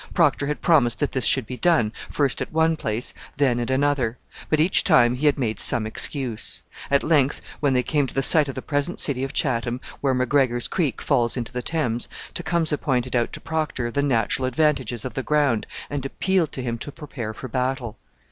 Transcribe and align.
Procter 0.15 0.47
had 0.47 0.63
promised 0.63 0.97
that 0.97 1.11
this 1.11 1.25
should 1.25 1.45
be 1.45 1.57
done, 1.57 1.93
first 2.09 2.41
at 2.41 2.51
one 2.51 2.75
place, 2.75 3.13
then 3.37 3.59
at 3.59 3.69
another; 3.69 4.17
but 4.49 4.59
each 4.59 4.83
time 4.83 5.13
he 5.13 5.27
had 5.27 5.37
made 5.37 5.59
some 5.59 5.85
excuse. 5.85 6.63
At 6.89 7.03
length, 7.03 7.39
when 7.59 7.75
they 7.75 7.83
came 7.83 8.07
to 8.07 8.13
the 8.15 8.23
site 8.23 8.47
of 8.49 8.55
the 8.55 8.63
present 8.63 8.99
city 8.99 9.23
of 9.23 9.31
Chatham, 9.31 9.79
where 9.99 10.15
McGregor's 10.15 10.67
Creek 10.67 11.03
falls 11.03 11.37
into 11.37 11.53
the 11.53 11.61
Thames, 11.61 12.07
Tecumseh 12.33 12.79
pointed 12.79 13.15
out 13.15 13.31
to 13.33 13.39
Procter 13.39 13.91
the 13.91 14.01
natural 14.01 14.47
advantages 14.47 15.05
of 15.05 15.13
the 15.13 15.21
ground 15.21 15.67
and 15.87 16.03
appealed 16.03 16.51
to 16.53 16.63
him 16.63 16.79
to 16.79 16.91
prepare 16.91 17.31
for 17.31 17.47
battle. 17.47 17.95